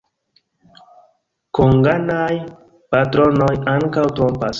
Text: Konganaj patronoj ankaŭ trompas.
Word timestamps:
Konganaj 1.59 2.35
patronoj 2.95 3.51
ankaŭ 3.75 4.07
trompas. 4.21 4.49